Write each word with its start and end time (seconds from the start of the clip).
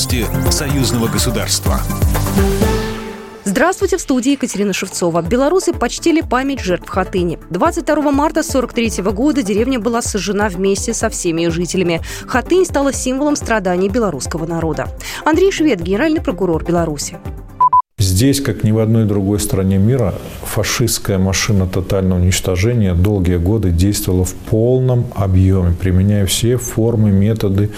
Новости 0.00 0.24
союзного 0.50 1.08
государства. 1.08 1.78
Здравствуйте, 3.44 3.98
в 3.98 4.00
студии 4.00 4.32
Екатерина 4.32 4.72
Шевцова. 4.72 5.20
Белорусы 5.20 5.74
почтили 5.74 6.22
память 6.22 6.60
жертв 6.60 6.88
Хатыни. 6.88 7.38
22 7.50 8.10
марта 8.10 8.42
43 8.42 9.02
года 9.12 9.42
деревня 9.42 9.78
была 9.78 10.00
сожжена 10.00 10.48
вместе 10.48 10.94
со 10.94 11.10
всеми 11.10 11.42
ее 11.42 11.50
жителями. 11.50 12.00
Хатынь 12.26 12.64
стала 12.64 12.94
символом 12.94 13.36
страданий 13.36 13.90
белорусского 13.90 14.46
народа. 14.46 14.88
Андрей 15.26 15.52
Швед, 15.52 15.82
генеральный 15.82 16.22
прокурор 16.22 16.64
Беларуси. 16.64 17.18
Здесь, 17.98 18.40
как 18.40 18.64
ни 18.64 18.72
в 18.72 18.78
одной 18.78 19.04
другой 19.04 19.38
стране 19.38 19.76
мира, 19.76 20.14
фашистская 20.42 21.18
машина 21.18 21.66
тотального 21.66 22.18
уничтожения 22.18 22.94
долгие 22.94 23.36
годы 23.36 23.70
действовала 23.70 24.24
в 24.24 24.32
полном 24.32 25.08
объеме, 25.14 25.74
применяя 25.78 26.24
все 26.24 26.56
формы, 26.56 27.10
методы 27.10 27.68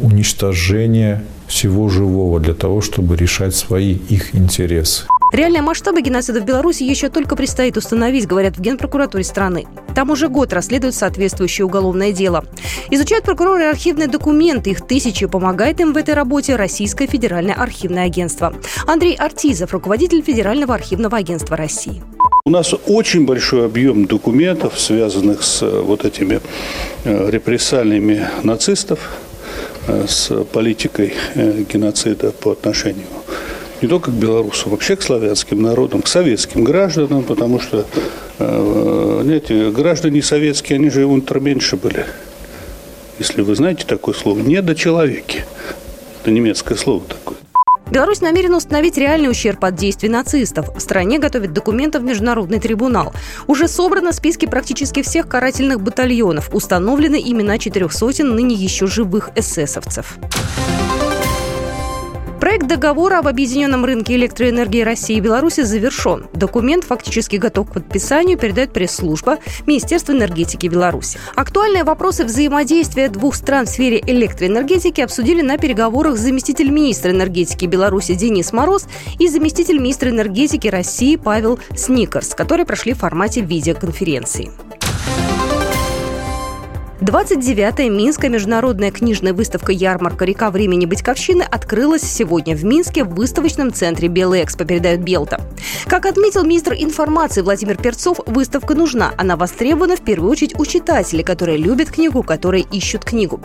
уничтожения 0.00 1.24
всего 1.46 1.88
живого 1.88 2.40
для 2.40 2.54
того, 2.54 2.80
чтобы 2.80 3.16
решать 3.16 3.54
свои 3.54 3.92
их 3.92 4.34
интересы. 4.34 5.04
Реальные 5.32 5.62
масштабы 5.62 6.02
геноцида 6.02 6.40
в 6.40 6.44
Беларуси 6.44 6.84
еще 6.84 7.08
только 7.08 7.34
предстоит 7.34 7.76
установить, 7.76 8.28
говорят 8.28 8.56
в 8.56 8.60
Генпрокуратуре 8.60 9.24
страны. 9.24 9.66
Там 9.94 10.10
уже 10.10 10.28
год 10.28 10.52
расследуют 10.52 10.94
соответствующее 10.94 11.64
уголовное 11.64 12.12
дело. 12.12 12.44
Изучают 12.90 13.24
прокуроры 13.24 13.64
архивные 13.64 14.06
документы, 14.06 14.70
их 14.70 14.86
тысячи. 14.86 15.26
Помогает 15.26 15.80
им 15.80 15.92
в 15.92 15.96
этой 15.96 16.14
работе 16.14 16.54
Российское 16.54 17.06
федеральное 17.06 17.54
архивное 17.54 18.04
агентство. 18.04 18.54
Андрей 18.86 19.16
Артизов, 19.16 19.72
руководитель 19.72 20.22
Федерального 20.22 20.74
архивного 20.74 21.16
агентства 21.16 21.56
России. 21.56 22.02
У 22.44 22.50
нас 22.50 22.72
очень 22.86 23.26
большой 23.26 23.66
объем 23.66 24.04
документов, 24.04 24.78
связанных 24.78 25.42
с 25.42 25.62
э, 25.62 25.80
вот 25.80 26.04
этими 26.04 26.40
э, 27.02 27.30
репрессальными 27.30 28.24
нацистов, 28.44 29.00
с 29.86 30.44
политикой 30.52 31.14
геноцида 31.34 32.32
по 32.32 32.52
отношению 32.52 33.06
не 33.82 33.88
только 33.88 34.10
к 34.10 34.14
белорусам, 34.14 34.70
вообще 34.70 34.96
к 34.96 35.02
славянским 35.02 35.60
народам, 35.60 36.02
к 36.02 36.08
советским 36.08 36.64
гражданам, 36.64 37.22
потому 37.22 37.60
что, 37.60 37.86
э, 38.38 39.20
знаете, 39.22 39.70
граждане 39.70 40.22
советские, 40.22 40.76
они 40.76 40.90
же 40.90 41.04
унтерменьше 41.04 41.76
были. 41.76 42.06
Если 43.18 43.42
вы 43.42 43.54
знаете 43.54 43.84
такое 43.86 44.14
слово, 44.14 44.40
недочеловеки. 44.40 45.44
Это 46.22 46.30
немецкое 46.30 46.76
слово. 46.76 47.02
Беларусь 47.90 48.20
намерена 48.20 48.56
установить 48.56 48.98
реальный 48.98 49.30
ущерб 49.30 49.64
от 49.64 49.76
действий 49.76 50.08
нацистов. 50.08 50.74
В 50.74 50.80
стране 50.80 51.18
готовят 51.18 51.52
документы 51.52 51.98
в 51.98 52.02
Международный 52.02 52.58
трибунал. 52.58 53.12
Уже 53.46 53.68
собраны 53.68 54.12
списки 54.12 54.46
практически 54.46 55.02
всех 55.02 55.28
карательных 55.28 55.80
батальонов. 55.80 56.50
Установлены 56.52 57.22
имена 57.24 57.58
четырех 57.58 57.92
сотен 57.92 58.34
ныне 58.34 58.54
еще 58.54 58.86
живых 58.86 59.30
эсэсовцев. 59.36 60.18
Проект 62.40 62.66
договора 62.66 63.18
об 63.18 63.28
объединенном 63.28 63.84
рынке 63.84 64.14
электроэнергии 64.16 64.82
России 64.82 65.16
и 65.16 65.20
Беларуси 65.20 65.62
завершен. 65.62 66.26
Документ 66.34 66.84
фактически 66.84 67.36
готов 67.36 67.70
к 67.70 67.74
подписанию, 67.74 68.38
передает 68.38 68.72
пресс-служба 68.72 69.38
Министерства 69.66 70.12
энергетики 70.12 70.66
Беларуси. 70.66 71.18
Актуальные 71.34 71.84
вопросы 71.84 72.24
взаимодействия 72.24 73.08
двух 73.08 73.34
стран 73.34 73.64
в 73.64 73.70
сфере 73.70 74.02
электроэнергетики 74.06 75.00
обсудили 75.00 75.40
на 75.40 75.56
переговорах 75.56 76.18
заместитель 76.18 76.70
министра 76.70 77.10
энергетики 77.10 77.64
Беларуси 77.64 78.14
Денис 78.14 78.52
Мороз 78.52 78.86
и 79.18 79.28
заместитель 79.28 79.78
министра 79.78 80.10
энергетики 80.10 80.68
России 80.68 81.16
Павел 81.16 81.58
Сникерс, 81.74 82.34
которые 82.34 82.66
прошли 82.66 82.92
в 82.92 82.98
формате 82.98 83.40
видеоконференции. 83.40 84.50
29-я 87.00 87.90
Минская 87.90 88.30
международная 88.30 88.90
книжная 88.90 89.34
выставка 89.34 89.70
«Ярмарка. 89.70 90.24
Река 90.24 90.50
времени 90.50 90.86
Батьковщины» 90.86 91.42
открылась 91.42 92.00
сегодня 92.00 92.56
в 92.56 92.64
Минске 92.64 93.04
в 93.04 93.14
выставочном 93.14 93.70
центре 93.70 94.08
«Белый 94.08 94.42
Экспо», 94.42 94.64
передает 94.64 95.02
Белта. 95.02 95.42
Как 95.88 96.06
отметил 96.06 96.42
министр 96.42 96.72
информации 96.72 97.42
Владимир 97.42 97.76
Перцов, 97.76 98.20
выставка 98.24 98.74
нужна. 98.74 99.12
Она 99.18 99.36
востребована 99.36 99.96
в 99.96 100.00
первую 100.00 100.30
очередь 100.30 100.58
у 100.58 100.64
читателей, 100.64 101.22
которые 101.22 101.58
любят 101.58 101.90
книгу, 101.90 102.22
которые 102.22 102.64
ищут 102.72 103.04
книгу. 103.04 103.40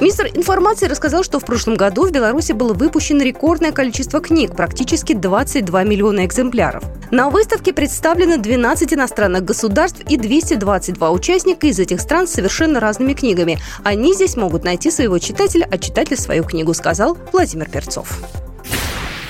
Министр 0.00 0.30
информации 0.32 0.86
рассказал, 0.86 1.24
что 1.24 1.38
в 1.38 1.44
прошлом 1.44 1.74
году 1.74 2.06
в 2.06 2.10
Беларуси 2.10 2.52
было 2.52 2.72
выпущено 2.72 3.22
рекордное 3.22 3.72
количество 3.72 4.20
книг, 4.20 4.56
практически 4.56 5.12
22 5.12 5.84
миллиона 5.84 6.24
экземпляров. 6.24 6.84
На 7.14 7.30
выставке 7.30 7.72
представлены 7.72 8.38
12 8.38 8.92
иностранных 8.92 9.44
государств 9.44 10.00
и 10.08 10.16
222 10.16 11.12
участника 11.12 11.68
из 11.68 11.78
этих 11.78 12.00
стран 12.00 12.26
совершенно 12.26 12.80
разных 12.80 12.94
разными 12.94 13.14
книгами. 13.14 13.60
Они 13.84 14.14
здесь 14.14 14.36
могут 14.36 14.64
найти 14.64 14.90
своего 14.90 15.20
читателя, 15.20 15.68
а 15.70 15.78
читатель 15.78 16.16
свою 16.16 16.42
книгу, 16.42 16.74
сказал 16.74 17.16
Владимир 17.32 17.70
Перцов. 17.70 18.18